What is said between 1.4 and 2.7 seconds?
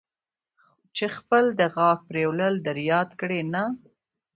د غاښ پرېولل